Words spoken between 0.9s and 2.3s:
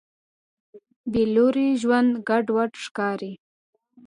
بېلوري ژوند